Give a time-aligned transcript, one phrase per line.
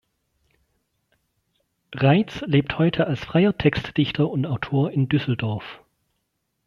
[1.93, 5.79] Reitz lebt heute als freier Textdichter und Autor in Düsseldorf.